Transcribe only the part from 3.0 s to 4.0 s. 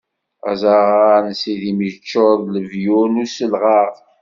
n uselɣaɣ.